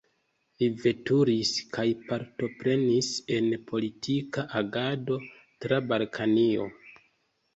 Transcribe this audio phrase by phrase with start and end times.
[0.59, 5.19] Li veturis kaj partoprenis en politika agado
[5.67, 6.67] tra Balkanio.